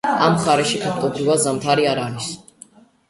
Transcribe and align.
ამ 0.27 0.31
მხარეში, 0.37 0.79
ფაქტობრივად, 0.85 1.43
ზამთარი 1.45 1.89
არ 1.93 2.03
არის. 2.07 2.31